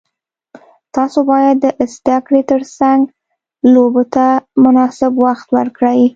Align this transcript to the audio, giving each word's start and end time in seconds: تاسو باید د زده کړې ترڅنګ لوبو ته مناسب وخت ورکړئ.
تاسو 0.95 1.19
باید 1.31 1.55
د 1.63 1.65
زده 1.95 2.17
کړې 2.27 2.41
ترڅنګ 2.51 3.01
لوبو 3.73 4.03
ته 4.15 4.25
مناسب 4.63 5.11
وخت 5.25 5.47
ورکړئ. 5.57 6.01